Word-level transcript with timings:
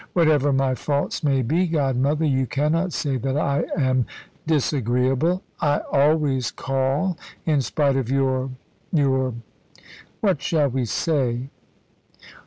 Whatever 0.13 0.51
my 0.51 0.73
faults 0.73 1.23
may 1.23 1.43
be, 1.43 1.67
godmother, 1.67 2.25
you 2.25 2.47
cannot 2.47 2.91
say 2.91 3.17
that 3.17 3.37
I 3.37 3.65
am 3.77 4.07
disagreeable. 4.47 5.43
I 5.59 5.81
always 5.91 6.49
call, 6.49 7.19
in 7.45 7.61
spite 7.61 7.97
of 7.97 8.09
your 8.09 8.49
your 8.91 9.35
what 10.19 10.41
shall 10.41 10.69
we 10.69 10.85
say?" 10.85 11.51